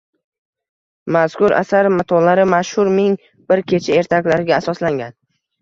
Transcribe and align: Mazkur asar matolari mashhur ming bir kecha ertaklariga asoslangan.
Mazkur 1.17 1.55
asar 1.57 1.89
matolari 1.97 2.47
mashhur 2.55 2.91
ming 2.97 3.21
bir 3.53 3.63
kecha 3.73 4.01
ertaklariga 4.03 4.57
asoslangan. 4.59 5.19